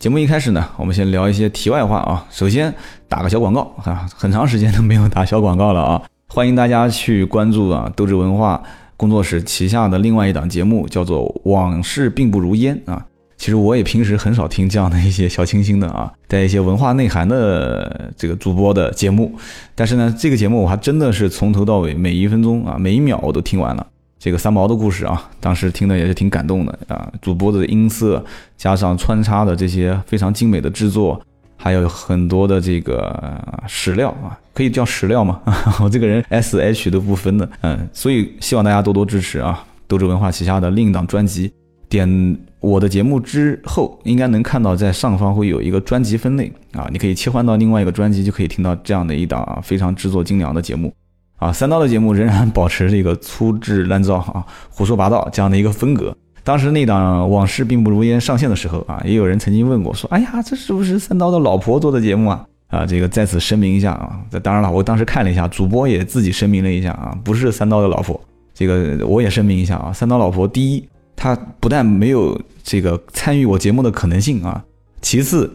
[0.00, 2.26] 节目一开始呢，我们先聊一些题外话啊。
[2.30, 2.74] 首先
[3.06, 8.62] 打个小广告啊，很长时间都没有打小广告了啊，欢迎大家去关注啊，斗志文化
[8.96, 13.04] 工作室旗下的另外一档节目，叫做《往事并不如烟》啊。
[13.36, 19.30] 其实我也平时很少听这样的一些小清新的啊，带一些文化内涵的这个主播的节目，
[19.74, 23.86] 但是呢，这个节目我还真的是从头到尾每一分钟啊，每一秒我都听完了。
[24.20, 27.10] 这个三毛的故事啊，当时听的也是挺感动的啊。
[27.22, 28.22] 主播的音色
[28.54, 31.18] 加上穿插的这些非常精美的制作，
[31.56, 35.40] 还有很多的这个史料啊，可以叫史料吗？
[35.82, 39.64] 我这个人 S H 都不分的，嗯，所以希望大家多多支持啊。
[39.88, 41.50] 斗志文化旗下的另一档专辑，
[41.88, 50.92] 点我的节目之后，应该能看到在上方会有一个专辑分类啊，你可以切换到另外一个专辑，就可以听到这样的一档啊非常制作精良的节目。
[51.40, 56.14] 啊，三刀的节目仍然保持这个粗制滥造啊、胡说八道这样的一个风格。
[56.44, 64.20] 当时那档《往事并不如烟》上线的时候啊，也有人曾经问过，说：“哎呀，这是不是三刀的老婆做的节目啊？”啊，这个在此声明一下啊。
[64.30, 68.20] 这当然了，我当时看了一下，主播也自己声明了一下啊，不是三刀的老婆。
[68.54, 74.62] 这个我也声明一下啊，三刀老婆第一，她不但没有这个参与我节目的可能性啊，
[75.00, 75.50] 其次。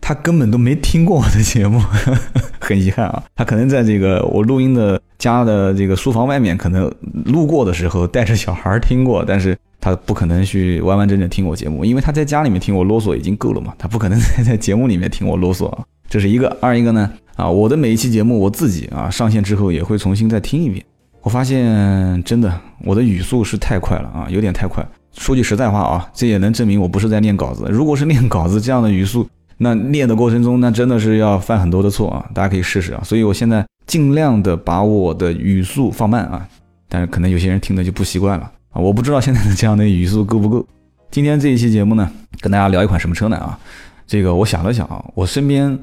[0.00, 1.80] 他根本都没听过我的节目，
[2.58, 3.22] 很遗憾啊。
[3.36, 6.92] 他可能在这个我录音的家的这个书房外面，可能
[7.26, 15.84] 路过的时候带着小孩听过，但是他不可能去完完整整听我节目，因为他在家里面听我啰嗦已经够了嘛，他不可能在在节目里面听我啰嗦啊。
[16.08, 20.84] 这是一个，二一个呢啊，我的每一期节目我自己啊上线之后也会重新再听一遍，
[21.22, 22.52] 我发现真的
[22.84, 24.84] 我的语速是太快了啊，有点太快。
[25.16, 27.66] 说句实在话啊，这也能证明我不是在念稿子。
[27.70, 29.28] 如果是念稿子这样的语速。
[29.62, 32.24] 那练的过程中，那真的是要犯很多的错啊！
[32.32, 33.02] 大家可以试试啊。
[33.04, 36.48] 所以我现在尽量的把我的语速放慢啊，
[36.88, 38.80] 但是可能有些人听的就不习惯了啊。
[38.80, 40.66] 我不知道现在的这样的语速够不够。
[41.10, 42.10] 今天这一期节目呢，
[42.40, 43.58] 跟大家聊一款什么车呢啊？
[44.06, 45.78] 这个我想了想啊，我身边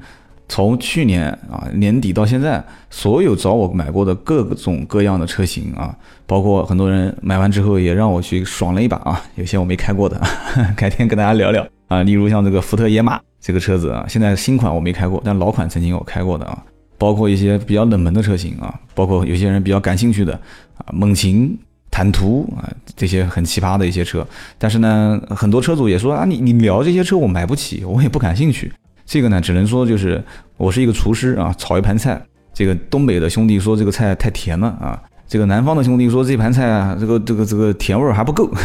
[0.50, 5.96] 从去年啊年底到现在，所有找我买过的各种各样的车型啊，
[6.26, 10.20] 包括很多人买完之后也让我去爽了一把啊，有些我没开过的，
[10.76, 12.04] 改天跟大家聊聊啊。
[12.04, 13.20] 例如像这个福特野马。
[13.40, 16.62] 这个车子啊，现在新款我没开过，但老款曾经有开过的啊，
[16.98, 20.34] 包括一些比较冷门的车型啊，包括有些人比较感兴趣的
[20.80, 21.58] 啊，猛禽、
[21.90, 24.28] 坦途啊，这些很奇葩的一些车。
[24.58, 28.70] 但是呢，很多车主也说啊，你你聊这些车我买不起，我也不感兴趣。
[29.06, 30.22] 这个呢，只能说就是
[30.58, 32.20] 我是一个厨师啊，炒一盘菜，
[32.54, 38.52] 这个东北的兄弟说这个菜太甜了啊，这个南方的兄弟说这盘菜啊，这个这个这个甜味儿还不够。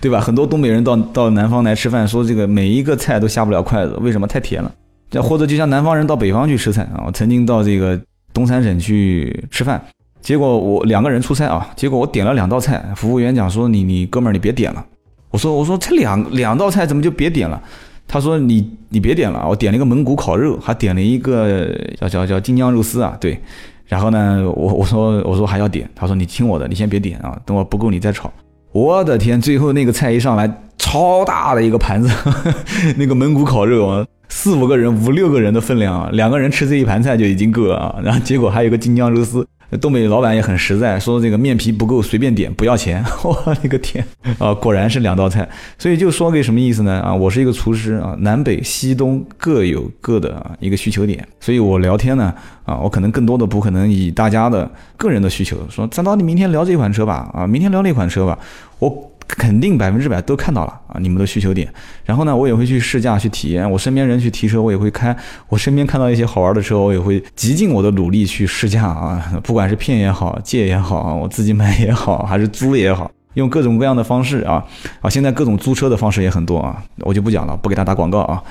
[0.00, 0.20] 对吧？
[0.20, 4.26] 很多东北人到到南方来吃饭，说这个每一个菜都下不了筷子，为什么？
[4.26, 4.72] 太甜了。
[5.10, 7.98] 这或者就像南方人到北方去吃菜啊，我曾经到这个
[8.32, 9.82] 东三省去吃饭，
[10.20, 14.84] 结果我两个人出差啊，结果我点了两道菜，服务员讲说你你哥们儿你别点了。
[15.30, 17.60] 我说我说这两两道菜怎么就别点了？
[18.06, 21.70] 他说你你别点了，我点了一个蒙古烤肉，还点了一个
[22.00, 23.38] 叫叫叫京酱肉丝啊，对。
[23.86, 28.30] 然后呢，我我说我说还要点，他说你听我的，你先别点啊，等我不够你再炒。
[28.72, 29.40] 我的天！
[29.40, 32.10] 最后那个菜一上来，超大的一个盘子，
[32.96, 37.96] 那个蒙古烤肉啊，四五个人、五六个人的分量啊，两个人吃这一盘菜就已经够了啊。
[38.02, 39.46] 然后结果还有个京酱肉丝，
[39.76, 43.04] 东北老板也很实在，说这个面皮不够随便点，不要钱。
[43.22, 44.02] 我的个天
[44.38, 44.54] 啊！
[44.54, 45.46] 果然是两道菜，
[45.78, 47.00] 所以就说给什么意思呢？
[47.00, 52.32] 啊，我是一个厨师啊，南北西东各有各的啊一个需求点，所以我聊天呢
[52.64, 58.38] 啊，我可能更多的不可能以大家的个人的需求说，咱到你明天聊这款车吧，啊，明天聊那款车吧。
[58.78, 61.72] 我肯定百分之百都看到了啊，你们的需求点。
[62.04, 63.70] 然后呢，我也会去试驾去体验。
[63.70, 65.14] 我身边人去提车，我也会开。
[65.48, 69.40] 我身边看到一些好玩的车，我也会极尽我的努力去试驾啊。
[69.42, 74.64] 不管是骗也好，借也好，我自己买也好， 还是租也好，用各种各样的方式啊
[75.00, 75.10] 啊！
[75.10, 78.42] 现在各种租车的方式也很多啊，我就不讲了，不给他打广告啊。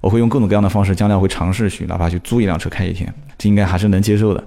[0.00, 4.42] 我会用各种各样的方式，将来会尝试去，哪怕去租一辆车开一天，这应该还是能接受的。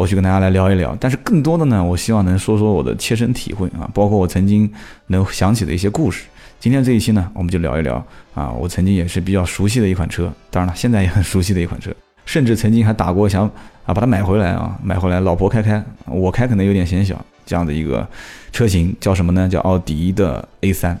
[0.00, 4.72] 我去跟大家来聊一聊，但是更多的呢，我希望能说说我的切身体会啊，包括我曾经
[5.08, 6.24] 能想起的一些故事。
[6.58, 8.02] 今天这一期呢，我们就聊一聊
[8.32, 11.92] 啊，我曾经也是比较熟悉的一款车，当然了，现在也很熟悉的一款车，
[12.24, 13.44] 甚至曾经还打过想
[13.84, 18.08] 啊把它买回来啊，买回来老婆开开，我开可能有点显小这样的一个
[18.52, 19.46] 车型，叫什么呢？
[19.46, 20.96] 叫奥迪的 A3。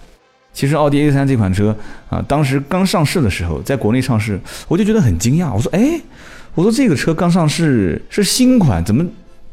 [0.52, 1.74] 其实奥迪 A3 这款车
[2.08, 4.38] 啊，当时刚上市的时候，在国内上市，
[4.68, 5.52] 我就觉得很惊讶。
[5.54, 6.00] 我说，哎，
[6.54, 9.04] 我说这个车刚上市是新款，怎么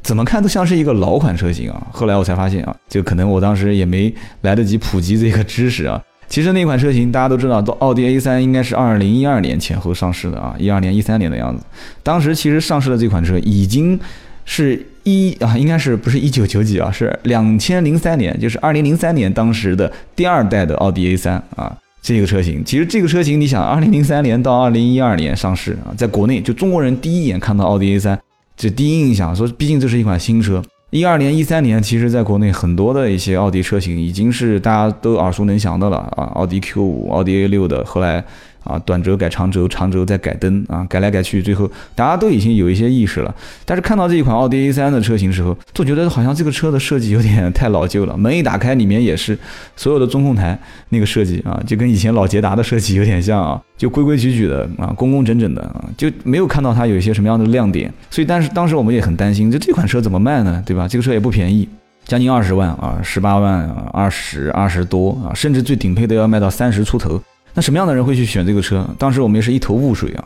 [0.02, 1.88] 怎么看都像是一个老款车型啊？
[1.92, 6.02] 后来我才发现啊，就可能我当时也没来得及普及这个知识啊。
[6.28, 11.64] 其实那款车型大家都知道，奥迪 A3 应该是二零一二年前后上市的啊，一二年、一三年的样子。
[12.04, 13.98] 当时其实上市的这款车已经
[14.44, 22.62] 是一啊，应该是不是一九九几啊，是两千零三年，就是二零零三年当时的第二代的奥迪 A3 啊，这个车型。
[22.66, 28.18] 其实这个车型，你想，二零零三年到二零一二年上市啊，在国内就中国人第一眼看到奥迪 A3，
[28.58, 30.62] 这第一印象说，毕竟这是一款新车。
[30.90, 38.24] 一二年、一三年，其实在国内很多的一些奥迪车型已经是大家都耳熟能详的了啊，奥迪 Q 五、奥迪 A 六的，后来。
[38.68, 43.34] 啊，短轴改长轴，长轴再改灯啊，改来改去，最后大家都已经有一些意识了。
[43.66, 48.18] 但是看到这一款奥迪 A3 的车型时候，总觉得好像这个车的设计有点太老旧了。
[48.18, 49.38] 门一打开，里面也是
[49.76, 50.60] 所有的中控台
[50.90, 57.92] 那个设计啊，就跟以前老捷达的设计有点像啊，就规规矩矩的啊，工工整整的啊，就没有看到它有一些什么样的亮点。
[58.10, 60.62] 所以，但是当时我们也很担心，就这款车怎么卖呢？
[60.66, 60.88] 对吧？
[60.88, 61.68] 这个车也不便宜，
[62.06, 67.22] 将近二十万啊，十八万、二十二十多啊，甚至最顶配的要卖到三十出头。
[67.58, 68.88] 那什么样的人会去选这个车？
[69.00, 70.24] 当时我们也是一头雾水啊，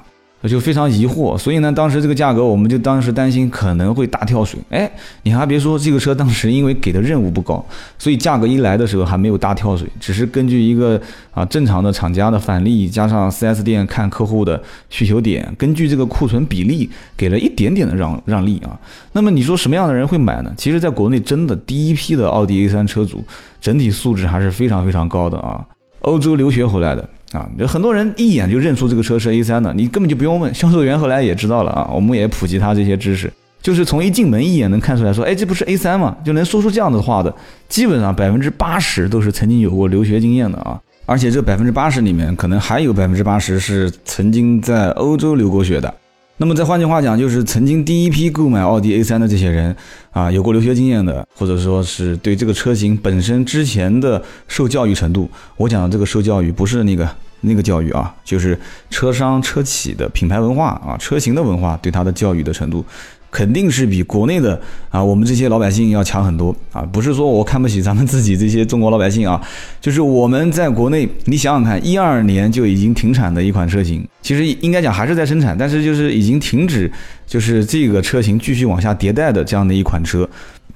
[0.50, 1.38] 就非常疑惑。
[1.38, 4.60] 所以呢，当时这个价格，我们就当时担心可能会大跳水。
[4.70, 4.92] 哎，
[5.24, 7.66] 你还别说，这个车当时因为给的任务不高，
[7.98, 11.02] 所以价格一来的时候还没有大跳水，只是根据一个
[11.32, 18.78] 啊正常的厂家的返利，加上 4S 店看客户的需求点，根据这个库存比例给了一点点的让让利啊。
[19.14, 20.54] 那么你说什么样的人会买呢？
[20.58, 23.24] 其实，在国内真的第一批的奥迪 A3 车主
[23.62, 25.66] 整体素质还是非常非常高的啊，
[26.02, 27.08] 欧洲留学回来的。
[27.32, 31.90] 啊，有很多人一眼就认出这个车是 A 三的，你根本就不用问，销售员后来也知道了啊。
[31.94, 33.32] 我们也普及他这些知识，
[33.62, 36.16] 就是从一进门一眼能看出来说，哎，这不是 A 三吗？
[36.26, 37.34] 就能说出这样的话的，
[37.70, 40.80] 基本上百分之八十都是曾经有过留学经验的啊。
[41.06, 45.94] 而且这百分之八十里面，可能还有百分之八十是曾经在欧洲留过学的。
[46.42, 49.76] 那么再换句话讲，就是曾经第一批购买奥迪 A3 的这些人
[50.10, 57.08] 啊，有过留学经验的，或者说是对这个车型本身之前的受教育程度，我讲的这个受教育不是那个
[57.42, 58.60] 那个教育啊，就是
[58.90, 62.84] 车商车企的品牌文化啊，车型的文化对它的教育的程度。
[63.32, 66.82] 肯定是比国内的啊，我们这些老百姓要强很多啊！
[66.92, 69.42] 不是说我看不起咱们自己这些中国老百姓啊，
[69.80, 76.92] 就是我们在国内，你想想看，一二年就已经停产的一款车型，其实应该讲还是在生产，但是就是已经停止，
[77.26, 80.30] 就是这个车型继续往下迭代的这样的一款车。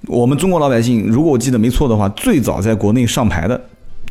[0.07, 3.59] 我们中国老百姓，如果我记得没错的话，最早在国内上牌的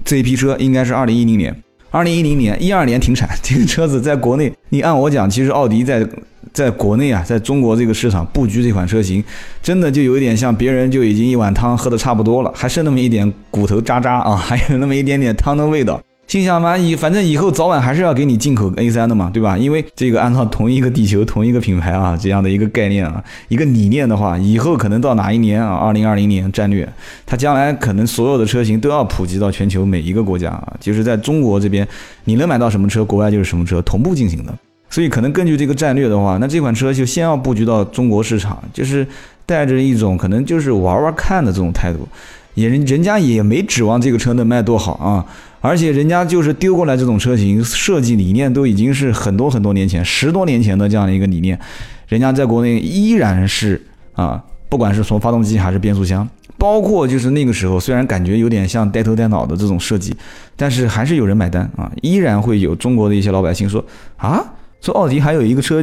[0.05, 1.55] 这一批车，应该是二零一零年。
[1.91, 6.07] 二零一零年，一二年停产， 这个车子在国内，你按我讲，其实奥迪在。
[6.53, 9.23] 在国内啊，在中国这个市场布局这款车型，
[9.63, 16.01] 真的就有一点像别人就已经一碗汤喝的差不多了，还剩那么一点骨头渣渣啊， 还有那么一点点汤的味道。
[16.27, 19.59] 心想嘛，以反正以后早晚还是要给你进口 A3 的嘛，对吧？
[19.59, 26.91] 因为这个按照同一个地球、同一个品牌啊这样的一个概念啊，一个理念的话，以后可能到哪一年啊，二零二零年战略，
[27.27, 31.87] 它将来可能所有的车型都要普及到全球每一个国家啊，就是在中国这边
[32.25, 34.55] 你能买到什么车，国外就是什么车，同步进行的。
[34.95, 39.05] 所以可能根据这个战略的话，那这款车就先要布局到中国市场，就是
[39.45, 42.07] 带着一种可能就是玩玩看的这种态度，
[42.55, 45.27] 也人人家也没指望这个车能卖多好啊，
[45.61, 51.59] 而且人家就是丢过来这种车型，设计理念都已经是很多很多年前、十多年前的这样的一个理念，
[52.07, 60.15] 人家在国内依然是啊，不管是从发动机还是变速箱，包括就是那个时候虽然感觉有点像呆头呆脑的这种设计，
[60.55, 63.85] 但是还是有人买单啊，依然会有中国的一些老百姓说
[64.17, 64.41] 啊。
[64.85, 65.83] 说奥迪还有一个车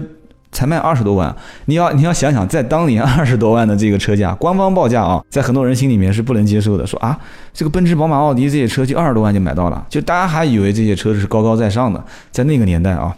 [0.52, 6.86] 才卖二十多万，你要你要想想，在当年二十多万的这个车价，官方报价啊，在很多人心里面是不能接受的。
[6.86, 7.18] 说啊，
[7.52, 13.16] 这个奔驰、宝马、奥迪这些车就二十多万就买到了，就大家还以为这些车是高高在上的，在那个年代啊，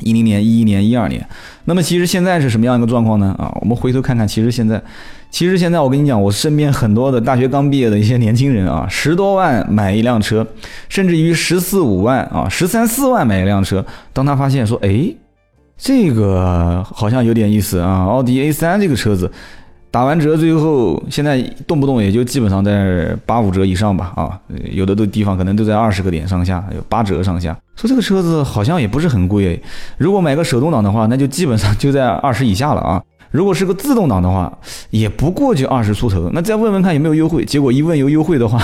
[0.00, 1.26] 一零年、一一年、一二年。
[1.64, 3.34] 那么其实现在是什么样一个状况呢？
[3.38, 4.82] 啊，我们回头看看，其实现在，
[5.30, 10.46] 其实现在我跟你讲，我身边很多的大学刚毕业的一些年轻人啊，十多万买一辆车，
[10.88, 15.14] 甚至于十四五万啊，十三四万买一辆车，当他发现说，哎，
[15.76, 19.30] 这个好像有点意思啊，奥迪 A 三这个车子
[19.90, 24.38] 打完折，最后现在动不动也就基本上在八五折以上吧，啊，
[24.70, 27.56] 有的都地方可能都在二十个点上下，有八折上下。
[27.74, 29.60] 说这个车子好像也不是很贵，
[29.96, 33.02] 如果买个手动挡的话，那就基本上就在二十以下了啊。
[33.30, 34.50] 如果是个自动挡的话，
[34.90, 36.30] 也不过就二十出头。
[36.32, 38.58] 那再问问看有没有优惠，结果一问有优惠的话，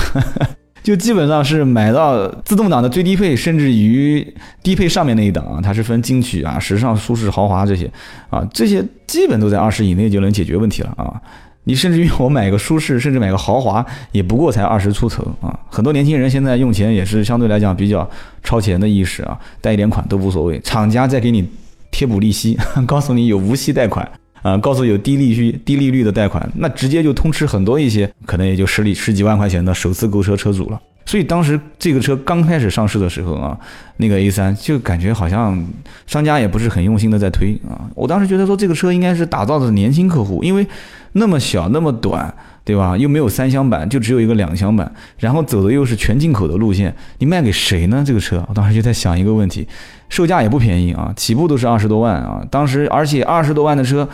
[0.84, 7.90] 就基本上是买到自动挡的最低配，甚至于低配上面那一档啊，它是分金曲啊、时尚、舒适、豪华这些
[8.28, 11.18] 啊，这些基本都在二十以内就能解决问题了啊。
[11.64, 15.58] 你甚至于我买个舒适，甚至买个豪华，也不过才二十出头啊。
[15.70, 18.06] 很多年轻人现在用钱也是相对来讲比较
[18.42, 21.48] 超前的意识啊，贷一点款都无所谓，厂家再给你
[21.90, 24.06] 贴补利息， 告诉你有无息贷款
[24.44, 30.78] 啊，告诉有低利率、低利率的贷款，那直接就通吃很多一些，可能也就十里十几万块钱的首次购车车主了。
[31.06, 33.58] 所以当时这个车刚开始上市的时候啊，
[33.98, 35.62] 那个 A 三就感觉好像
[36.06, 37.88] 商家也不是很用心的在推啊。
[37.94, 40.66] 我当时觉得说这个车应该是打造的年轻客户，因为
[41.12, 42.34] 那么小那么短，
[42.64, 42.96] 对吧？
[42.96, 48.02] 又没有三厢版，就只有一个两厢版，然后走的又是全进口的路线，你卖给谁呢？
[48.04, 49.68] 这个车，我当时就在想一个问题，
[50.08, 52.42] 售价也不便宜啊，起步都是二十多万啊。
[52.50, 54.08] 当时而且二十多万的车，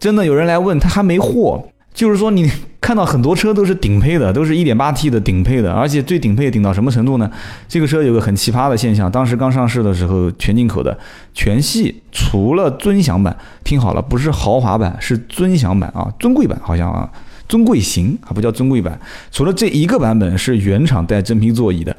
[0.00, 1.62] 真的有人来问他还没货。
[1.94, 7.30] 就是说，你看到很多车都是顶配的，都是一点八 T 的顶配的，而且最顶配顶到什么程度呢？
[7.68, 10.98] 这个车有个很奇葩的现象，当时刚上市的时候，全进口的
[11.34, 17.08] 全系除了尊享版，听好了，不是豪华版，是尊享版啊，尊贵版好像啊，
[17.46, 18.98] 尊贵型还不叫尊贵版，
[19.30, 21.94] 除了这一个版本是原厂带真皮座椅的，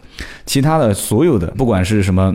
[0.46, 2.34] 其他的所有的不管是什么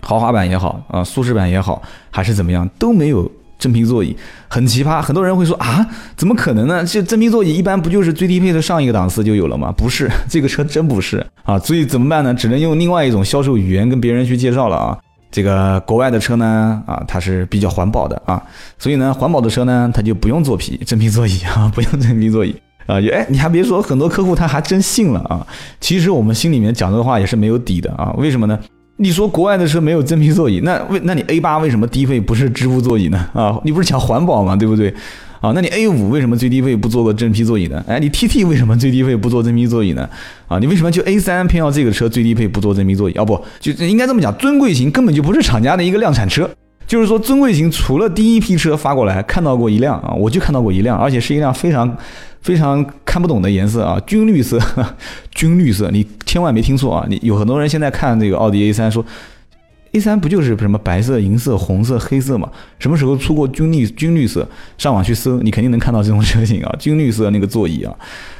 [0.00, 3.30] 豪华版也好啊，舒适版也好，还是怎么样都没有。
[3.64, 4.14] 真皮座椅
[4.48, 6.84] 很奇葩，很多人会说啊，怎么可能呢？
[6.84, 9.72] 这真皮座椅一般不就是最低配的上一个档次就有了吗？
[9.74, 11.58] 不是，这个车真不是啊。
[11.58, 12.34] 所以怎么办呢？
[12.34, 14.98] 只能用另外一种销售语言跟别人去介绍了啊。
[15.30, 18.42] 这个国外的车呢，啊，它是比较环保的啊，
[18.78, 22.54] 所以呢，环保的车呢，它就不用做皮真皮座椅 啊，不用真皮座椅
[22.86, 23.00] 啊。
[23.10, 25.44] 哎，你还别说，很多客户他还真信了啊。
[25.80, 28.12] 其实我们心里面讲这个话也是没有底的啊。
[28.18, 28.58] 为什么呢？
[28.96, 33.18] 你说国外的车没有真皮座椅，那为那你 A 八为什么低配不是织物座椅呢？
[33.32, 34.54] 啊，你不是讲环保吗？
[34.54, 34.94] 对不对？
[35.40, 37.84] 啊，那你 A 五为什么最低配不做个真皮座椅呢？
[37.88, 40.08] 哎，你 TT 为什么最低配不做真皮座椅呢？
[40.46, 43.14] 啊，你为什么就 A 三偏要这个车最低配不做真皮座椅？
[43.14, 46.48] 啊不就应该这么讲，尊贵型根本就不是厂家的一个量产车。
[46.94, 51.96] 就是说，尊贵型除了第一批车发过来看到过一辆啊，我就看到过一辆，而且是一辆非常
[52.40, 54.60] 非常看不懂的颜色啊，军绿色，
[55.34, 57.04] 军绿色，你千万没听错啊！
[57.08, 59.04] 你有很多人现在看这个奥迪 A 三说
[59.90, 62.48] ，A 三不就是什么白色、银色、红色、黑色嘛？
[62.78, 64.48] 什么时候出过军绿军绿色？
[64.78, 67.92] 上网去搜，你肯定能看到这种车型啊，军绿色那个座椅啊，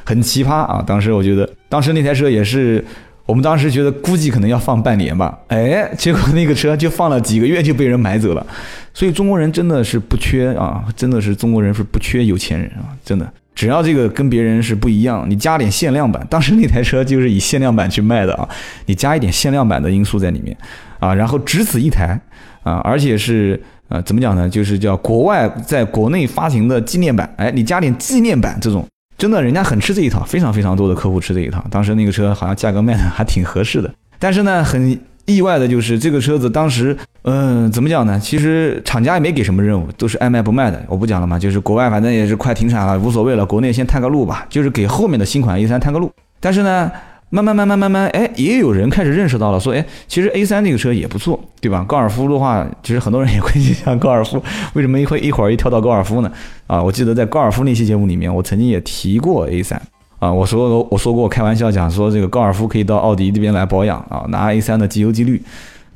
[0.05, 0.81] 很奇葩啊！
[0.87, 2.85] 当时我觉得，当时那台车也是。
[3.27, 8.47] 我们当时觉得估计可能要放半年吧，哎，结果那个车就放了几个月就被人买走了，
[8.93, 18.47] 所以中国人真的是不缺啊，真的是中国人是不缺有钱人啊，真的，只要这个跟别人是不一样，你加点限量版，当时那台车就是以限量版去卖的啊，
[18.85, 20.55] 你加一点限量版的因素在里面
[20.99, 22.21] 啊，然后只此一台
[22.63, 28.87] 啊，而且是呃怎么讲呢，就是叫国外在国内发行的纪念版，哎，你加点纪念版这种。
[29.17, 31.65] 真的，人家很吃这一套，非常非常多的客户吃这一套。
[31.71, 38.19] 当时那个车好像价格卖的还挺合适的，但是呢，很意外的就是这个车子当时，嗯，怎么讲呢？
[38.21, 40.83] 其实厂家也没给什么任务，都是爱卖不卖的。
[40.89, 46.11] 我不讲了嘛，就是国外反正也是快停产了，无所谓了，国内先探个路吧，就是给后面的新款 A 三探个路。
[46.41, 46.91] 但是呢。
[47.35, 51.85] 慢慢慢慢慢慢，哎，也有人开始认识到了，说，哎，其实 A 三那个车也不错，对吧？
[51.89, 54.41] 高尔夫的话，其实很多人也会去想高尔夫，
[54.75, 56.31] 为什么一会一会儿一跳到高尔夫呢？
[56.69, 59.83] 啊，我记得在高尔夫那期节目里面，我曾经也提过 A 三，
[60.21, 65.43] 啊，我说我说过，我开玩笑讲说，这个高尔夫可以到奥迪这边来保养啊，拿 A 三的机油机滤，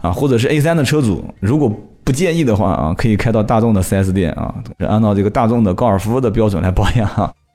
[0.01, 7.09] 啊，或者是 A 三的车主如果不介意的话啊，可以开到大众的 4S 店啊，按照这个大众的高尔夫的标准来保养。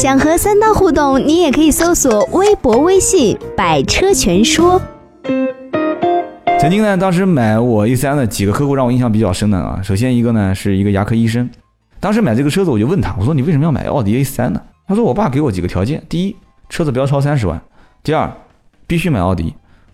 [0.00, 4.80] 想和三刀互动，你也可以搜索微博、微信“百车全说”。
[6.60, 9.80] 曾经呢，当时买我 A 三的几个客户让我印象比较深的啊。
[9.82, 11.50] 首先一个呢是一个牙科医生，
[11.98, 14.62] 当时买这个车子我就问他，我说你为什么要买奥迪 A 三呢？
[14.86, 16.36] 他说我爸给我几个条件，第一，
[16.68, 17.58] 车子不要超三十万；
[18.04, 18.32] 第二，
[18.86, 19.52] 必须买奥迪。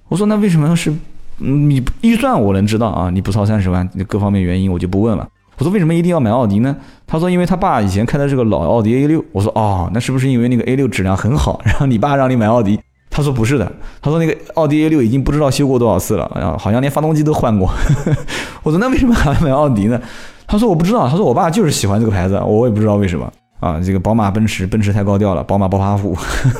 [0.08, 0.92] 我说那为什么是？
[1.38, 5.26] 你预算我能知道啊，你不超三十万，各方面原因我就不问了。
[5.56, 6.76] 我说为什么一定要买奥迪呢？
[7.14, 9.24] 他说因为他爸以前开的是个老奥迪 A 六。
[9.30, 12.80] 我说哦，那是不是因为那个 A 六质量很好， 然后你爸让你买奥迪？
[13.08, 17.70] 他说不是的，他说那个奥迪 A 六已经不知道修过多少次了，啊，好像连发动机都换过。
[18.64, 20.00] 我说那为什么还要买奥迪呢？
[20.48, 23.32] 他说我不知道，他说我爸就是喜欢这个牌子，我也不知道为什么。
[23.64, 26.14] 啊，这个宝马、奔驰，奔驰太高调了，宝马暴发户。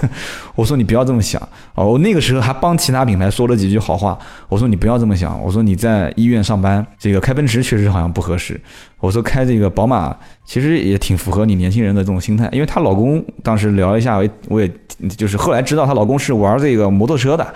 [0.56, 1.38] 我说你不要这么想
[1.74, 4.18] 哦，我那个时候还帮其他品牌说了几句好话。
[4.48, 8.58] 我说你不要这么想，我说你在医院上班，这个开奔驰确实好像不合适。
[9.00, 14.18] 我说开这个宝马其实也挺符合你年轻人的这种心态，因为她老公当时聊一下，
[14.48, 14.72] 我也
[15.18, 17.46] 就是后来知道她老公是玩这个摩托车的，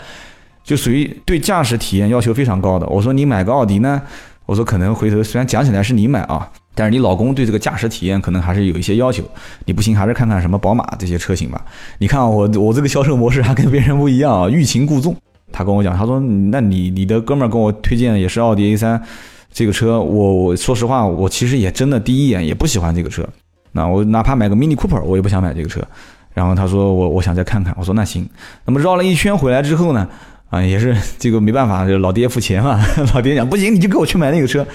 [0.62, 2.86] 就属于对驾驶体验要求非常高的。
[2.88, 4.02] 我说你买个奥迪呢，
[4.44, 6.46] 我说可能回头虽然讲起来是你买啊。
[6.78, 9.24] 但是你老公对这个驾驶体验可能还是有一些要求，
[9.64, 11.60] 你不行还是看看什么宝马这些车型吧。
[11.98, 15.16] 你看我我这个销售模式还跟别人不一样啊，欲擒故纵。
[15.50, 19.02] 他跟我讲，他说那你你的哥们儿跟我推荐的也是奥迪 A 三
[19.52, 23.28] 这个车，我我说实话，我其实也真的第一眼也不喜欢这个车
[23.72, 25.82] 那我哪怕买个 Mini Cooper，我也不想买这个车。
[26.32, 28.24] 然后他说我我想再看看，我说那行。
[28.64, 30.06] 那么绕了一圈回来之后呢，
[30.50, 32.80] 啊也是这个没办法，就老爹付钱嘛。
[33.14, 34.66] 老爹讲不行，你就给我去买那个车，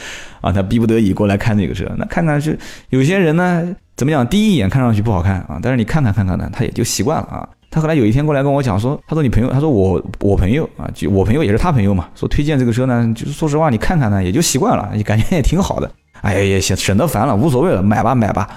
[0.42, 1.90] 啊他逼不得已过来看这个车。
[1.98, 2.58] 那看看是
[2.90, 4.26] 有些人呢，怎么讲？
[4.28, 7.50] 第一眼看上去不好看啊，但是你看看看看呢，他也就习惯了啊。
[7.72, 15.92] 他后来有一天过来跟我讲说，他说你朋友，他说我我朋友啊，就我朋友也是他朋友嘛，说推荐这个车呢，就是说实话你看看呢也就习惯了，也感觉也挺好的。
[16.22, 18.48] 哎呀也省省得烦了，无所谓了，买吧买吧。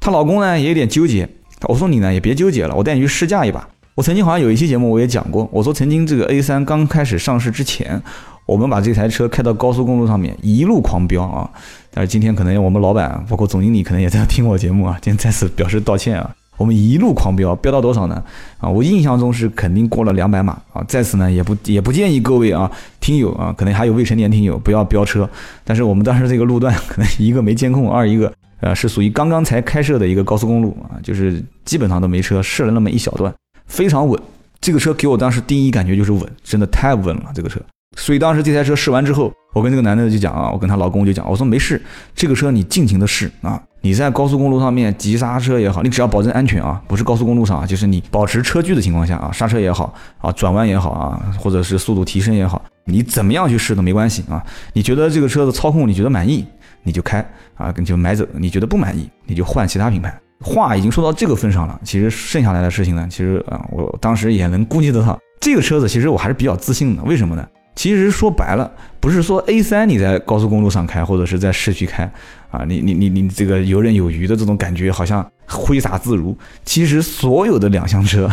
[0.00, 1.28] 她老公呢也有点纠结。
[1.68, 3.68] 我说你呢也别纠结了，我带你去试驾一把。
[3.94, 8.00] 我曾经好像有一期节目我也讲过，我说曾经这个 A3 刚开始上市之前，
[8.46, 11.50] 我们把这台车开到高速公路上面一路狂飙啊。
[11.90, 16.34] 但是今天可能我们老板包括总经理可能也在听我节目啊，今天再次表示道歉啊。
[16.56, 18.22] 我们一路狂飙，飙到多少呢？
[18.58, 20.82] 啊，我印象中是肯定过了两百码啊。
[20.88, 25.28] 在此呢也不也不建议各位啊听友啊，可能还有未成年听友不要飙车。
[25.64, 28.32] 但是我们当时这个路段可能一个没监控，二一个。
[28.60, 33.34] 呃，是属于刚刚才开设的一个高速公路啊，就是基本上都没车，试了那么一小段，
[33.72, 34.20] 非常稳。
[34.60, 37.58] 这个车给我当时第一感觉就是稳，真的太稳了这个车。
[37.96, 41.80] 所以当时这台车试完之后，我跟这个男的就讲啊，我跟她老公就讲，我说没事，
[42.14, 54.42] 这个车你尽情的试啊，你在高速公路上面急刹车也好，你只要保证安全啊，不是高速公路上啊，就是你保持车距的情况下啊，刹车也好啊，转弯也好啊，或者是速度提升也好，你怎么样去试都没关系啊。
[54.74, 56.46] 你觉得这个车的操控你觉得满意？
[56.84, 57.24] 你就开
[57.56, 58.26] 啊，就买走。
[58.38, 60.18] 你觉得不满意，你就换其他品牌。
[60.42, 65.18] 话已经说到这个份上了，其实剩下来的事情呢，其实啊，我当时也能估计得到。
[65.40, 67.46] 这个车子其实我还是比较自信的，为什么呢？
[67.74, 68.70] 其实说白了，
[69.00, 72.04] 不是说 A3 你在高速公路上开，或者是在市区开
[72.50, 76.36] 啊，你你你你这个游刃有余的这种感觉，好像挥洒自如。
[76.64, 78.28] 其实所有的两厢车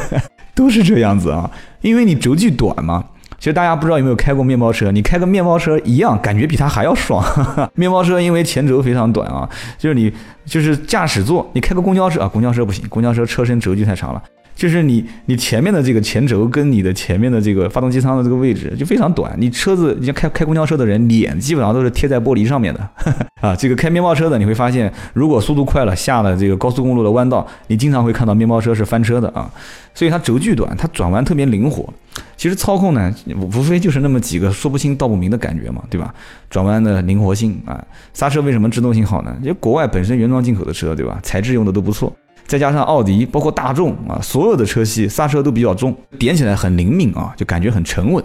[0.54, 1.50] 都是这样子啊，
[1.80, 3.04] 因为你轴距短嘛。
[3.42, 7.20] 其实大家不知道有没有开过面包车，你开个面包车一样，感觉比它还要爽。
[7.74, 10.12] 面包车因为前轴非常短啊，就是你
[10.44, 14.22] 就是驾驶座，你开个公交车啊，公交车不行，公交车车身轴距太长了。
[14.54, 19.34] 就是你，你前面的这个前轴跟你的前面的这个发动机舱的这个位置就非常短。
[19.38, 22.88] 你车子，你像开开公交车的人，脸基本上都是贴在玻璃上面的
[23.40, 23.56] 啊。
[23.56, 29.50] 这个开面包车的，你会发现，如果速度快了，下了这个高速公路的弯道，你经常会看到面包车是翻车的啊。
[29.94, 31.92] 所以它轴距短，它转弯特别灵活。
[32.36, 36.12] 其实操控呢，无非就是那么几个说不清道不明的感觉嘛，对吧？
[36.50, 39.36] 转弯的灵活性啊，刹车为什么制动性好呢？
[39.42, 41.18] 因为国外本身原装进口的车，对吧？
[41.22, 42.14] 材质用的都不错。
[42.52, 48.22] 再加上奥迪，包括大众啊，所有的车系刹车都比较重，点起来很灵敏啊，就感觉很沉稳。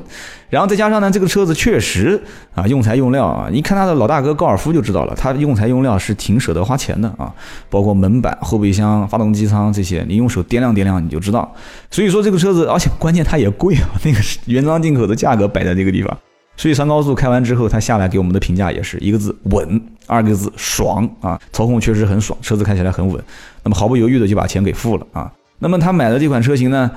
[0.49, 2.21] 然后再加上呢，这个车子确实
[2.53, 7.33] 啊，用材用料啊，一看它的老大哥高尔夫就知道了，它用材用料是挺舍得花钱的啊，
[7.69, 11.49] 包括门板、后备箱、发动机舱这些，你用手掂量掂量你就知道。
[11.89, 16.17] 所以说这个车子，而且关键它也贵啊，那个是原装进口的价格摆在这个地方。
[16.57, 21.39] 所以上高速开完之后，他下来给我们的评价也是一个字稳，二个字爽啊！
[21.53, 23.23] 操控确实很爽，车子开起来很稳。
[23.63, 25.31] 那么毫不犹豫的就把钱给付了啊。
[25.59, 26.89] 那么他买的这款车型呢，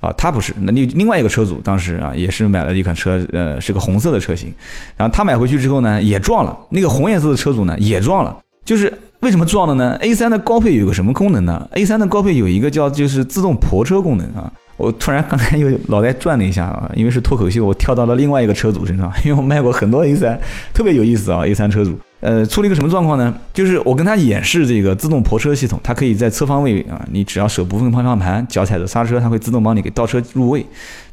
[0.00, 4.52] 啊，他不是，那另另外一个车主当时啊也是买了一款车，呃，是个红色的车型。
[4.96, 6.58] 然后他买回去之后呢，也撞了。
[6.70, 8.36] 那个红颜色的车主呢也撞了。
[8.64, 14.52] 就是为什么撞了呢？A3 的高配有个什么功能呢？A3 的高配有一个叫就是自动泊车功能啊。
[14.84, 20.36] 我突然刚才又脑袋转了一下啊，因为是脱口秀，我跳到了另外一个车主身上， 因为我卖过很多 A3，
[20.74, 23.34] 特别有意思啊，A3 车主，呃，出了一个什么状况呢？
[23.52, 30.64] 就是我跟他演示这个自动泊车系统，它可以在侧方位啊，你只要手部分方向盘，脚踩着刹车，它会自动帮你给倒车入位。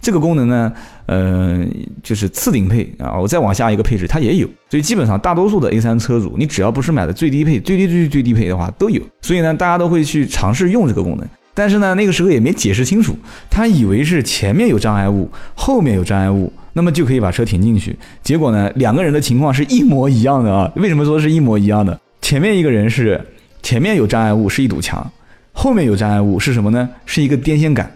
[0.01, 0.73] 这个功能呢，
[1.05, 1.63] 呃，
[2.03, 11.27] 就是次顶配啊，我再往下一个配置它也有，所以基本上大多数的 A3 车主，你只要不是买的最低配、最低最最低配的话都有，所以呢，大家都会去尝试用这个功能。
[11.61, 13.15] 但是呢，那个时候也没解释清楚，
[13.47, 17.95] 他以为是前面有障碍物，后面有障碍物，那么就可以把车停进去。
[18.23, 20.71] 结果呢，两个人的情况是一模一样的啊！
[20.75, 22.01] 为什么说是一模一样的？
[22.19, 23.21] 前面一个人是
[23.61, 25.07] 前面有障碍物，是一堵墙。
[25.53, 26.89] 后面有障碍物是什么呢？
[27.05, 27.89] 是一个电线杆，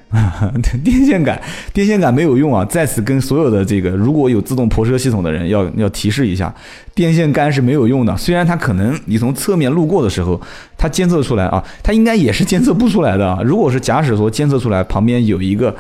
[0.84, 1.42] 电线杆，
[1.74, 2.64] 电线杆没有用啊！
[2.66, 6.54] 在此跟所有的这个如果有自动泊车系统的人要要提示一下，
[6.94, 8.16] 电线杆是没有用的。
[8.18, 10.40] 虽然它可能你从侧面路过的时候，
[10.78, 13.42] 它监测出来啊，它应该也是监测不出来的。
[13.44, 15.74] 如果是假使说监测出来旁边有一个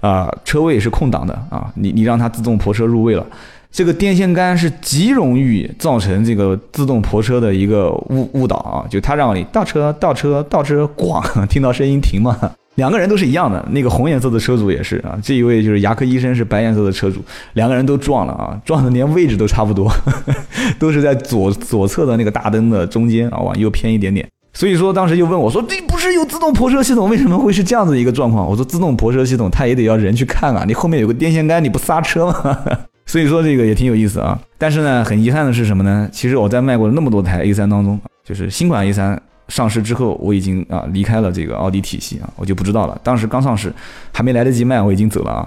[0.00, 3.26] 啊车位是空档的啊，你你让它自动泊车入位了。
[3.72, 8.84] 这个电线杆是极容易造成这个自动泊车的一个误误导啊！
[8.90, 12.38] 就它让你倒车、倒车、倒车，咣， 听到声音停嘛。
[12.74, 17.20] 两个人都是一样的，那个红颜色的车主也是啊，这一位就是牙科医生是白颜色的车主，
[17.54, 19.90] 两个人都撞了啊，撞的连位置都差不多，
[20.78, 24.28] 都是在左左侧的那个大灯的中间啊，往右偏一点点。
[24.52, 32.58] 所以说当时就问我说：“这不是有自动泊车系统，为什么会是这样子一个状况？”我说：“自动泊车系统它也得要人去看啊，你后面有个电线杆，你不刹车吗？”
[33.12, 36.08] 所以说这个也挺有意思啊，但是呢，很遗憾的是什么呢？
[36.10, 42.98] 其实我在卖过那么多台 A3 当中，就是新款 A3 上市之后，我已经啊离开了这个奥迪体系啊，我就不知道了。
[43.04, 43.70] 当时刚上市，
[44.14, 45.46] 还没来得及卖，我已经走了啊。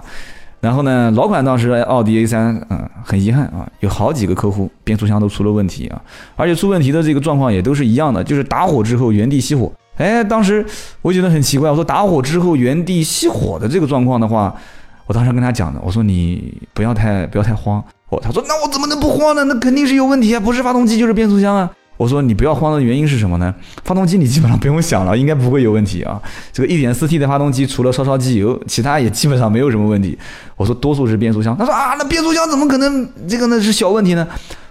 [0.62, 5.99] 然后呢，老款当时奥迪 A3，嗯，很遗憾啊，有好几个客户变速箱都出了问题啊，
[6.36, 9.71] 而且出问题的这个状况也都是一样的，就是打火之后原地熄火。
[9.97, 10.63] 哎，当时
[11.01, 14.56] 我觉得很奇怪，我说打火之后原地熄火的这个状况的话，
[15.08, 17.84] 我当时跟他讲的，我说你不要太不要太慌。
[18.10, 19.44] 哦，他说那我怎么能不慌呢？
[19.46, 21.70] 那肯定是有问题啊，不是发动机就是变速箱啊。
[21.98, 23.54] 我说你不要慌的原因是什么呢？
[23.84, 26.22] 发动机你基本上不用想了，应该不会有问题啊。
[26.52, 30.18] 这个 1.4T 的发动机除了烧烧机油，其他也基本上没有什么问题。
[30.58, 31.56] 我说多数是变速箱。
[31.58, 34.28] 他说啊，那变速箱怎么可能这个呢是小问题呢？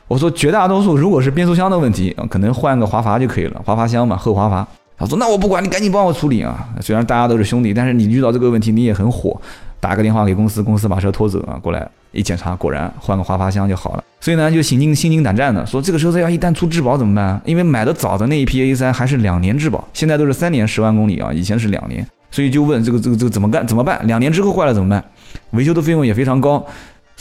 [0.06, 4.68] 我说绝大多数如果是变速箱的问题，可能换个滑阀就可以了，滑阀箱嘛，后滑阀。
[4.96, 6.68] 他说那我不管你赶紧帮我处理啊。
[6.80, 9.40] 虽然大家都是兄弟，但是你遇到这个问题你也很火，
[9.80, 11.88] 打个电话给公司，公司把车拖走啊，过来。
[12.12, 14.04] 一检查，果然换个滑阀箱就好了。
[14.20, 17.40] 所以呢，就心惊心惊胆战的说，这个车子要一旦出质保怎么办？
[17.44, 22.06] 因为买的早的那一批 A3 还是两年质保，现在都是三年十万公里啊，以前是两年。
[22.30, 23.66] 所以就问这个这个这个怎么干？
[23.66, 24.00] 怎么办？
[24.06, 25.02] 两年之后坏了怎么办？
[25.50, 26.64] 维修的费用也非常高。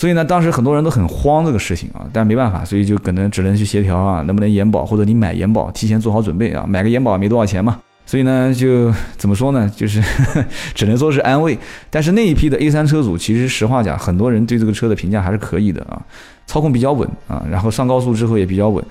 [0.04, 7.80] 所以呢，当时很多人都很慌这个事情啊，但没办法，所以就可能只能去协调啊，能不能延保，或者你买延保，提前做好准备啊，买个延保没多少钱嘛。
[8.06, 9.72] 所以呢，就怎么说呢？
[9.74, 10.04] 就是
[10.76, 11.58] 只能说是安慰。
[11.90, 16.02] 但是那一批的 A3 车主，其实实话讲，很多人对这个车的评价还是可以的啊，
[16.48, 18.84] 操控比较稳啊，然后上高速之后也比较稳，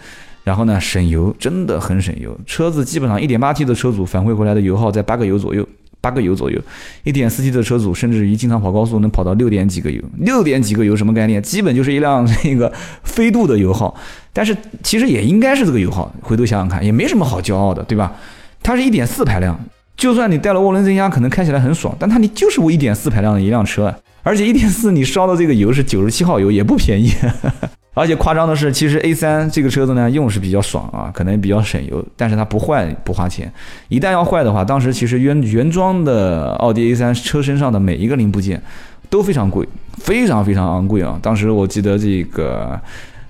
[0.45, 2.35] 然后呢省油，真的很省油。
[2.47, 5.69] 车子基本上 1.8T 的车主反馈回来的油耗在八个油左右，
[6.03, 6.61] 八个油左右。
[7.05, 11.43] 一点四 T 的车主甚至于经常跑高速能跑到六点几个油，六点几个油什么概念？
[11.43, 12.71] 基本就是一辆那个
[13.05, 13.95] 飞度的油耗。
[14.35, 18.13] 但是其实也应该是这个油耗，回头想想看，也没什么好骄傲的，对吧？
[18.63, 19.59] 它是一点四排量，
[19.97, 27.11] 就算你带了涡轮增压，可能开起来很爽，但它你就是我一点四排量的一辆车，而且一点四你烧的这个油是九十七号油，也不便宜。
[27.95, 33.53] 而且夸张的是，其实 A 三这个车子呢用是比较爽啊，可能比较省油，但是它不坏不花钱。
[33.89, 38.63] 一旦要坏的话，当时其实原原装的奥迪 A 三车身上的每一个零部件
[39.11, 41.19] 都非常贵，非常非常昂贵啊。
[41.23, 42.81] 当时我记得这个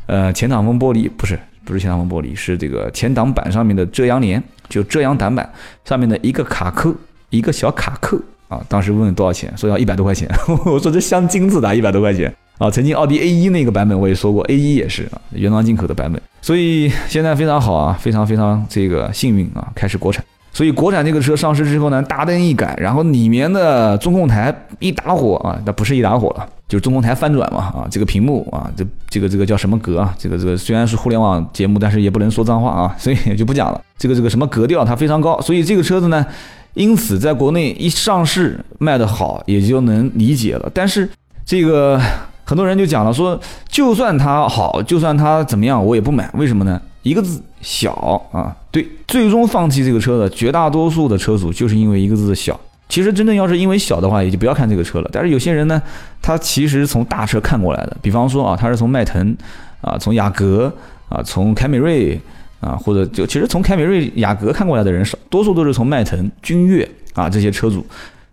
[0.06, 1.38] 呃前挡风玻璃不是。
[1.64, 5.48] 不是前挡风玻璃，是这个前挡板上面的遮阳帘，就遮阳挡板
[5.84, 6.92] 上面的一个卡扣，
[7.30, 8.18] 一个小卡扣
[8.52, 8.60] 啊。
[8.68, 10.28] 当时问多少钱，说要一百多块钱。
[10.66, 12.70] 我说这镶金子的，一百多块钱啊。
[12.70, 16.20] 曾经奥迪 A 一那个版本我也说过，A 一也是啊，原装进口的版本。
[16.40, 20.24] 所以现在非常好啊，非常非常这个幸运啊，开始国产。
[20.54, 30.14] 所以国产这个车上市之后呢，大灯一改，然后里面的中控台一打火啊，那不是一打火了，就是中控台翻转嘛啊，这个屏幕啊，这这个这个叫什么格啊？
[30.18, 33.80] 这个这个虽然是互联网节目，但是也不能说脏话啊，所以也 就不讲了。
[33.96, 36.26] 这个这个什么格调它非常高，所以这个车子呢，
[36.74, 40.70] 因此在国内一上市卖的好，也就能理解了。
[40.72, 41.08] 但是
[41.44, 42.00] 这个
[42.44, 46.80] 很多人就讲了说，就算它好，就算它怎么样，我也不买，为什么呢？
[47.02, 47.92] 一个字小
[48.32, 52.58] 啊，对，最终放弃这个车的绝大多数的车主就是因为一个字小。
[52.88, 55.10] 其实真正要是因为小的话，也就不要看这个车了。
[55.12, 55.80] 但是有些人呢，
[56.20, 59.36] 他其实从大车看过来的，比方说啊，他是从迈腾
[59.80, 60.72] 啊，从雅阁
[61.08, 62.20] 啊，从凯美瑞
[62.62, 67.84] 啊，或者就其实从凯美瑞、雅阁看过来的人少，多数都是从迈腾、君越啊这些车主。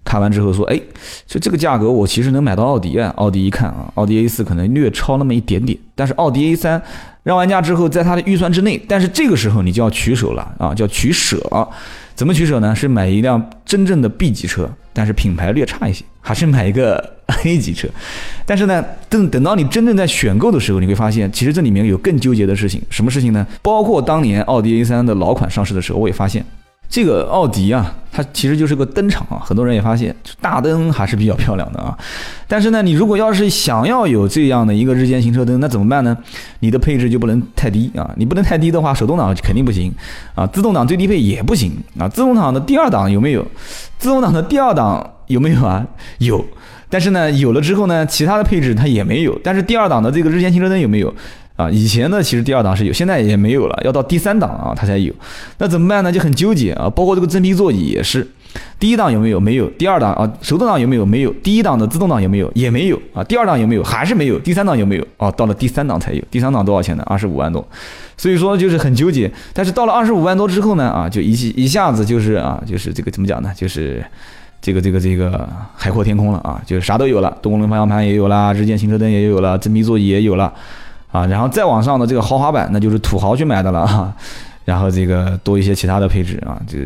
[0.05, 0.79] 看完之后说，哎，
[1.27, 3.13] 就这个价格，我其实能买到奥迪啊。
[3.17, 6.81] 奥迪一看啊，奥迪 A 四可能略超那么一点点，但是奥迪 A 三
[7.21, 8.81] 让完价之后，在他的预算之内。
[8.87, 11.37] 但是这个时候你就要取舍了啊，叫取舍。
[12.15, 12.75] 怎么取舍呢？
[12.75, 17.87] 是买一辆真正的 B 级车，但是品牌略差一些，还是买一个 A 级车？
[18.45, 22.81] 但是呢，等等到你真正在选购的时候，你会发现，其实这里面有更纠结的事情。
[22.89, 23.45] 什么事情呢？
[23.61, 26.45] 包括当年奥迪 A 三的老款上市的时候，我也发现。
[26.91, 31.95] 这个奥迪啊，它其实就是个灯厂啊，很多人也发现大灯还是比较漂亮的啊。
[32.47, 36.17] 但是呢，你如果要是想要有这样的一个日间行车灯，那怎么办呢？
[36.61, 39.93] 你的配置就不能太低啊，你不能太低的话，手动挡肯定不行
[40.33, 42.09] 啊，自动挡最低配也不行啊。
[42.09, 43.45] 自动挡的第二档有没有？
[43.99, 45.85] 自动挡的第二档有没有啊？
[46.17, 46.43] 有，
[46.89, 49.39] 但是呢，有了之后呢，其他的配置它也没有。
[49.43, 51.13] 但是第二档的这个日间行车灯有没有？
[51.55, 55.13] 啊，以前呢，其实第二档是有，现在也没有了，要到第三档啊，它才有。
[55.57, 56.09] 那怎么办呢？
[56.09, 56.89] 就很纠结啊。
[56.89, 58.25] 包括这个真皮座椅也是，
[58.79, 59.41] 第一档有没有？
[59.41, 59.67] 没有。
[59.71, 61.05] 第二档啊，手动挡有没有？
[61.05, 61.33] 没有。
[61.43, 62.49] 第一档的自动挡有没有？
[62.55, 63.21] 也没有啊。
[63.25, 63.83] 第二档有没有？
[63.83, 64.39] 还是没有。
[64.39, 65.05] 第三档有没有？
[65.17, 66.23] 哦，到了第三档才有。
[66.31, 67.03] 第三档多少钱呢？
[67.05, 67.67] 二十五万多。
[68.15, 69.29] 所以说就是很纠结。
[69.51, 73.51] 但是到了二十五万多之后呢，啊，就一一下子就是啊，就是这个怎么讲呢？
[73.53, 74.01] 就是
[74.61, 80.53] 这个这个这个海阔天空了啊，就是啥都有了，多功能方向盘也有了，日间行车灯也有了，真皮座椅也有了。
[81.11, 84.13] 啊，然后再往上的这个豪华版，那就是土豪去买的了啊。
[84.69, 86.77] 然后这个多一些其他的配置啊，这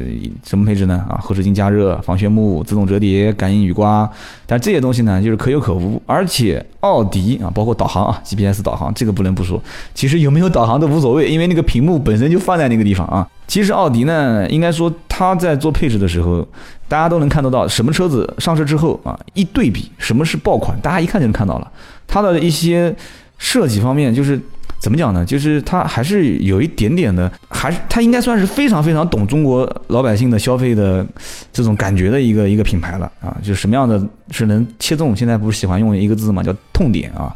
[0.46, 1.06] 什么配置呢？
[1.10, 4.10] 啊，后视镜加热、防眩目、自动折叠、感应雨刮，
[4.46, 6.02] 但这些东西呢，就是可有可无。
[6.06, 9.62] 而且奥迪啊，包括导航啊，GPS 导航，这个不能不说。
[9.94, 13.28] 其实有没有导航都无所谓，因为那个屏幕本身就放在那个地方啊。
[13.48, 16.48] 其实奥迪呢，应该说它在做配置的时候，
[16.88, 21.70] 大家都能看得到，什么车子上市之后啊，一对比什么是爆款，大家一看就能看到了。
[22.08, 22.96] 它的一些
[23.38, 24.40] 设计方面就是。
[24.84, 25.24] 怎么讲呢？
[25.24, 31.08] 就是他还是有一点点的，还是他应该算是非常非常懂中国老百姓的消费的
[31.54, 33.34] 这种感觉的一个一个品牌了啊！
[33.42, 35.16] 就什么样的是能切中？
[35.16, 37.34] 现在不是喜欢用一个字嘛，叫痛点啊。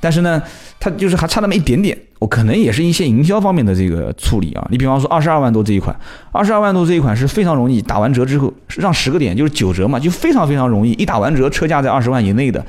[0.00, 0.42] 但是呢，
[0.78, 1.96] 它就是还差那么一点点。
[2.20, 4.66] 我可能也是一些营销方面的这个处理啊。
[4.72, 5.94] 你比方说二十二万多这一款，
[6.32, 12.64] 二十二万多这一款是非常容易打完折之后让十个点就是九折嘛，就非常非常容易一打完折车价在二十万以内的。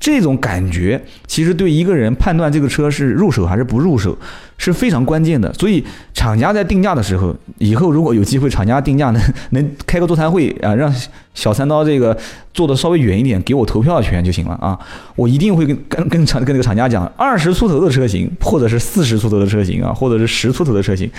[0.00, 4.16] 这种感觉其实对一个人判断这个车是入手还是不入手
[4.56, 5.52] 是非常关键的。
[5.52, 10.90] 所以厂家在定价的时候，以后如果有机会，厂家定价能能开个座谈会啊，让
[11.34, 12.16] 小三刀这个
[12.54, 14.78] 做的稍微远一点，给我投票权就行了啊。
[15.16, 21.10] 我一定会跟跟跟厂跟这个厂家讲，二十出头的车型，或者是四十出头的车型啊，或者是十出头的车型，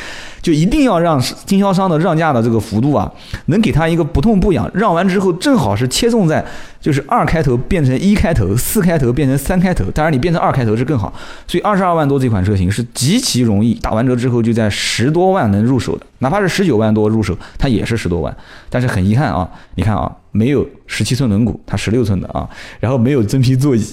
[0.41, 3.11] 就一定要让经销商的让价的这个幅度啊，
[3.47, 6.43] 能给他一个不痛不痒，让完之后正好是切中在。
[6.81, 11.11] 就是二开头变成一开头，四开头变成三开头，当然你变成二开头是更好。
[11.47, 18.35] 所以二十二万多这款车型是极其容易打完折之后就在十多万能入手的，哪怕是十九万多入手，它也是十多万。
[18.69, 22.49] 但是很遗憾啊，你看啊，没有十七寸轮毂，它十六寸的啊，
[22.79, 23.83] 然后没有真皮座椅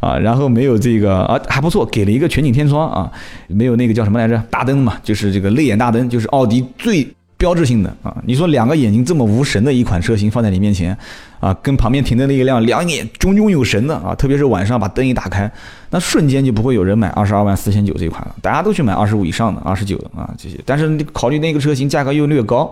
[0.00, 3.10] 啊，然后没有这个啊还不错，给了一个全景天窗啊，
[3.48, 7.06] 没有那个叫什么来着大灯嘛，就是这个泪眼大灯，就是奥迪最。
[7.40, 10.94] 标志性的啊，你说两个眼睛这么无神的一款车型放在你面前，
[11.40, 15.50] 啊，跟旁边停的那一辆两眼炯炯有神的啊，特别是晚上把灯一打开，
[15.88, 20.60] 那瞬间就不会有人买二十二万四千九这款了，大家都去买二十五以上的二十九啊这些。
[20.66, 22.70] 但是你考虑那个车型价格又略高，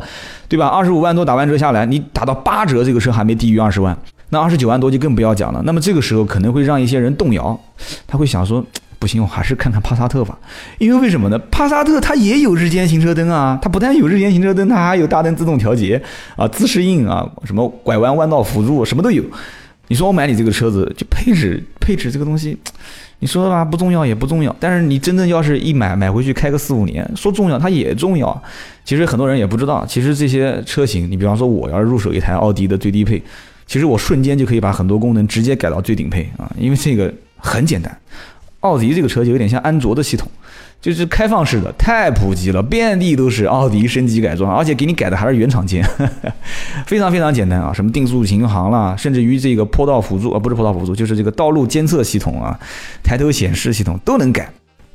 [0.49, 0.67] 对吧？
[0.67, 3.97] 二十五万多打完折下来，你打到八折，这个车还没低于二十万，
[4.29, 5.63] 那二十九万多就更不要讲了。
[5.65, 7.59] 那么这个时候可能会让一些人动摇，
[8.07, 8.63] 他会想说。
[8.99, 10.37] 不行，我还是看看帕萨特吧，
[10.79, 11.39] 因为为什么呢？
[11.51, 16.03] 帕萨特它也有日间行车灯啊，它不但有日间行车灯，它还有大灯自动调节
[16.37, 19.23] 啊，自适应啊，什么拐弯弯道辅助什么都有。
[19.87, 22.59] 你说我买你这个车子，就配置配置这个东西，
[23.21, 28.43] 你说吧不重要也不重要，但是你真正要是一买买回去开个四五年，说重要它也重要。
[28.85, 33.23] 其实很多人也不知道，其实这些车型，你比方说我要是入手一台奥迪的最低配，
[33.67, 37.97] 其实我瞬间就可以把很多功能直接改到最顶配啊，因为这个很简单。
[38.69, 40.31] 奥迪这个车就有点像安卓的系统，
[40.83, 45.83] 就是开放式的，太普及了，遍地都是奥迪升级改装，而且给你改的还是原厂件，
[46.87, 52.59] 非常非常简单啊，什么定速巡航啦，甚至于这个坡道辅助啊，不是坡道辅助，就是这个道路监测系统啊，
[53.03, 54.51] 抬头显示系统都能改。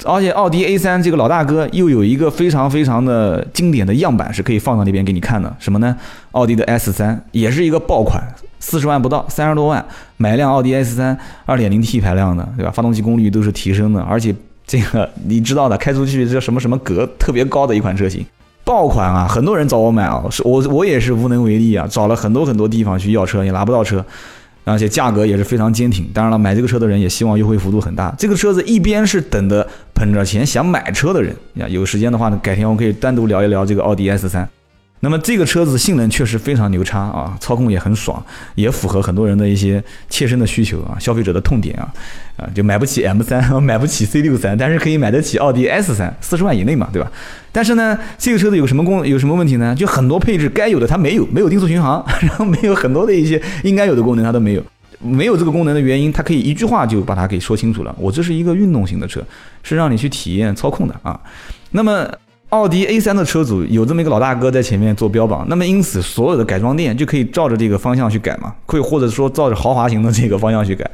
[0.05, 5.95] 而且奥迪 A3 这个老大哥又有一个非常非常的经典的样板是可以放到那边给你看的，什么呢？
[6.31, 8.21] 奥迪的 S3 也是一个爆款。
[8.63, 12.71] 四十万不到，三十多万买辆奥迪 S 三，二点零 T 排量的，对吧？
[12.71, 14.33] 发动机功率都是提升的，而且
[14.65, 18.25] 这个你知道的，开出去这什么什么格特别高的一款车型，
[18.63, 19.27] 爆款啊！
[19.27, 24.03] 很多人找我买啊，是我我也是无能为力啊，找了很多很多地方去要车，也拿不到车，
[24.63, 26.07] 而且价格也是非常坚挺。
[26.13, 28.15] 当然了，买这个车的人也希望优惠幅度很大。
[28.17, 34.47] 这个车子一边是等的捧着钱想买车的人，呀，有时间的话呢，改天我可以单独聊一聊这个奥迪 S 三。
[35.03, 41.91] 那么这个车子性能确实非常牛叉啊，操控也很爽，也符合很多人的一些切身的需求啊，消费者的痛点啊，
[42.37, 47.11] 啊，就买不起 M 三， 买不起 C 六三，但是可以买得起奥迪 S 三，四十万以内嘛，对吧？
[47.51, 49.75] 但是呢，这个车子有什么功，有什么问题呢？
[49.75, 54.63] 就很多配置该有的它没有，没有定速巡航， 然后没有很多的一些应该有的功能它都没有，
[55.01, 59.21] 没有这个功能的原因，它可以一句话就把它给说清楚了，我这是一个运动型的车，
[59.63, 61.19] 是让你去体验操控的啊，
[61.71, 62.09] 那么。
[62.53, 70.87] 奥迪 A3 的车主有这么一个老大哥在前面做标榜，那么因此所有的改装店就可以照着这个方向去改嘛，可以或者说照着豪华型的这个方向去改。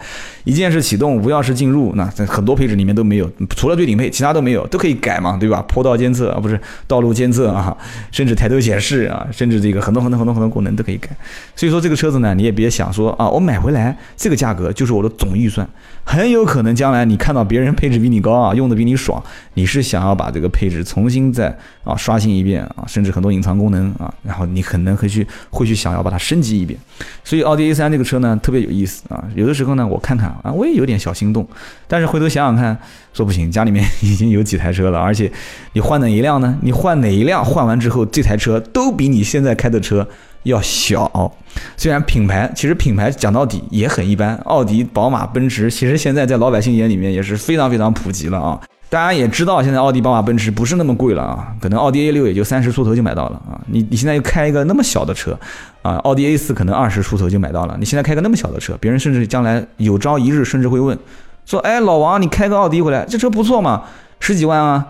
[0.46, 5.62] 一键式启动，无钥匙进入，那在很多配置里面都没有，除了最顶配，其他都没有，都可以改嘛，对吧？
[5.68, 7.76] 坡道监测啊，不是道路监测啊，
[8.10, 11.10] 甚至抬头显示啊，甚至这个很多很多很多很多功能都可以改。
[11.58, 15.68] 所以说这个车子呢，你也别想说啊，我买回来这个价格就是我的总预算，
[16.06, 19.22] 很有可能将来你看到别人配置比你高啊，用的比你爽，
[19.56, 21.49] 你是想要把这个配置重新再。
[21.84, 26.80] 啊，刷新一遍啊，甚至很多隐藏功能啊，然后你可能会去会去想要把它升级一遍。
[27.24, 31.48] 所以奥迪 A3 这个车呢特别有意思啊，有的时候呢我看看啊，我也有点小心动，
[31.88, 32.78] 但是回头想想看，
[33.14, 35.32] 说不行，家里面已经有几台车了，而且
[35.74, 36.58] 你换哪一辆呢？
[36.62, 40.08] 你换哪一辆换完之后，这台车都比你现在开的车
[40.44, 41.34] 要小。
[41.76, 48.60] 虽然品牌其实品牌讲到底也很一般，奥迪、宝马、奔驰，其实现在在老百姓眼里面也是非常非常普及了啊。
[48.90, 53.62] 大家也知道，现在奥迪、宝马、奔驰不是那么贵了啊，可能奥迪 A 六也就三十出头就买到了啊。
[53.68, 55.38] 你你现在又开一个那么小的车
[55.84, 57.78] 啊，奥迪 A 四可能二十出头就买到了。
[57.80, 60.98] 你现在开个那么小的车，别人甚至将来有朝一日甚至会问，
[61.46, 63.84] 说：“哎，老王，你开个奥迪回来，这车不错嘛，
[64.20, 64.88] 十几万啊。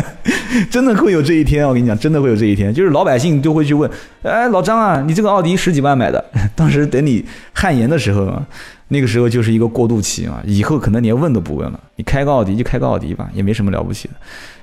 [0.71, 3.91] 真的会有这一天，我跟你讲，真的会有这一天，就是老百姓就会去问
[4.23, 6.23] ：“哎，老张啊，你这个奥迪十几万买的，
[6.55, 8.47] 当时等你汗颜的时候啊。”
[8.89, 14.15] 那个时候就是一个过渡期啊，以后可能连问都不问了，你开个奥迪就开个奥迪吧，也没什么了不起的。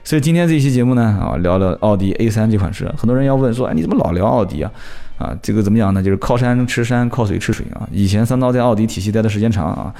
[0.03, 4.71] 所以今天这期节目呢，啊，聊聊奥迪 A 三这款车，很多人要问说，哎，你怎么老聊奥迪啊？
[5.17, 6.03] 啊，这个怎么讲呢？
[6.03, 7.87] 就是靠山吃山，靠水吃水啊。
[7.91, 9.93] 以前三刀在奥迪体系待的时间长啊。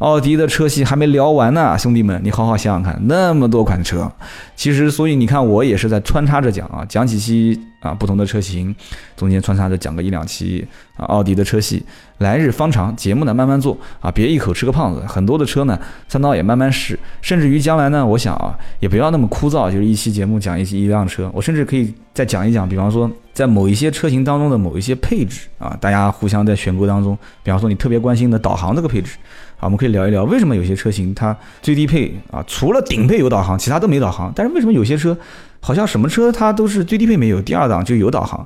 [0.00, 4.10] 奥迪的车系还没聊完呢，兄弟们，你好好想想看，那么多款车，
[4.56, 8.74] 其实所以你看我也是在穿插着讲啊，讲几期啊不同的车型，
[9.14, 11.84] 中间穿插着讲个一两期啊奥迪的车系，
[12.16, 29.18] 来日方长，节目呢慢慢做啊，别一口吃个胖子，很多的车呢三刀也慢慢试，甚至于将来呢，我想啊也不要那么枯燥，就是一期节目讲一期一辆车，我甚至可以再讲一讲，比方说在某一些车型当中的某一些配置啊，大家互相在选购当中，比方说你特别关心的导航这个配置。
[29.60, 34.32] 啊，我们可以聊一聊为什么有些车型它最低配啊，除了顶配有导航，其他都没导航。
[34.34, 35.16] 但是为什么有些车
[35.60, 38.44] 好像什么车它都是最低配没有，第二档就有导航？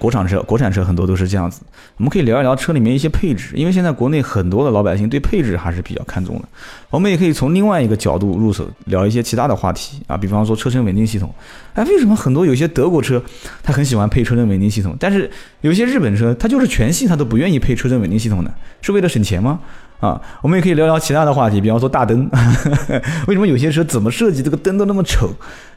[0.00, 1.62] 国产车，国产车很多都是这样子。
[1.96, 6.48] 我们可以聊一聊车里面一些配置，因为现在国内很多的老百姓对配置还是比较看重的。
[6.90, 11.32] 我们也可以从另外一个角度入手，聊一些其他的话题啊，比方说车身稳定系统。
[11.74, 13.22] 哎，为什么很多有些德国车
[13.62, 18.52] 它很喜欢配车身稳定系统，但是有些日本车它就是全系它都不愿意配车身稳定系统的，
[18.82, 19.60] 是为了省钱吗？
[20.00, 22.28] 啊，我们也可以聊聊其他的话题，比方说大灯，
[23.26, 25.28] 为什么有些车怎么设计这个灯都那么丑？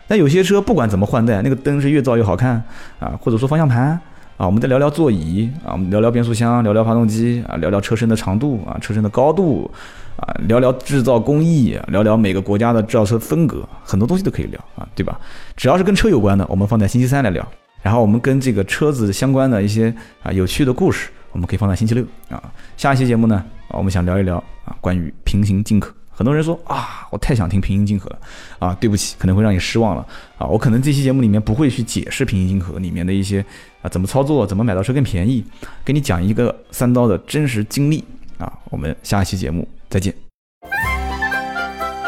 [0.07, 2.61] 但有些车不管怎么换代，那个灯是越造越好看
[2.99, 3.13] 啊。
[3.21, 3.99] 或者说方向盘
[4.37, 9.69] 啊，我们再聊聊座椅啊，我们聊聊变速箱，聊聊发动机啊，聊聊车身的长度啊，车身的高度
[10.17, 15.19] 啊，聊聊制造工艺，聊聊每个国家的造车风格，很多东西都可以聊啊，对吧？
[15.55, 17.47] 只要是跟车有关的，我们放在星期三来聊。
[17.81, 22.41] 然后我们跟这个车子相关的一些啊有趣的故事，我们可以放在星期六啊。
[22.77, 23.43] 下一期节目呢？
[23.69, 25.91] 啊，我们想聊一聊啊，关于平行进口。
[26.11, 28.19] 很多人说啊，我太想听平行进口了
[28.59, 30.05] 啊，对不起，可能会让你失望了
[30.37, 30.45] 啊。
[30.45, 33.45] 我可能这期节目里面不会去解释平行进口里面的一些
[33.81, 35.45] 啊怎么操作，怎么买到车更便宜，
[35.85, 38.03] 给你讲一个三刀的真实经历
[38.37, 38.51] 啊。
[38.65, 40.13] 我们下一期节目再见。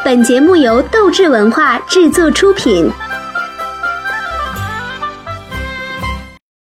[0.03, 2.91] 本节目由斗志文化制作出品。